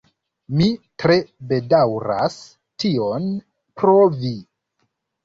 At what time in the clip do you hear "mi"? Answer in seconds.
0.59-0.67